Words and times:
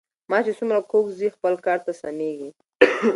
مار 0.29 0.41
چی 0.47 0.53
څومره 0.59 0.79
کوږ 0.91 1.05
ځي 1.19 1.27
خپل 1.35 1.53
کار 1.65 1.79
ته 1.85 1.91
سمیږي. 2.01 2.49